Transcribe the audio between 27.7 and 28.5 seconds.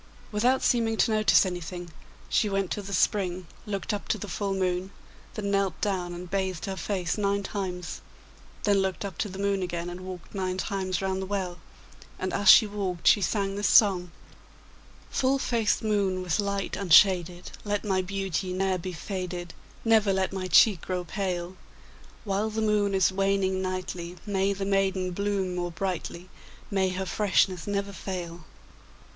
fail!